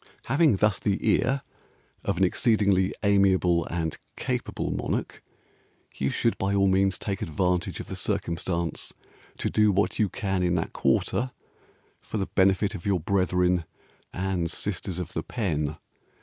[0.25, 1.43] Having thus the ear
[2.03, 5.21] Of an exceedingly amiable and capable Monarch,
[5.93, 8.93] You should by all means Take advantage of the circumstance
[9.37, 11.29] To do what you can in that quarter
[11.99, 13.63] For the benefit of your brethren
[14.11, 15.77] and sisters of the pen.